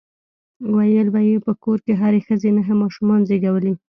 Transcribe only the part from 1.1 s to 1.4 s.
به يې